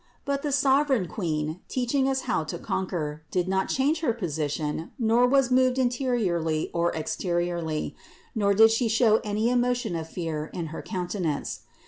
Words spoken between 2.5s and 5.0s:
conquer, did not change her position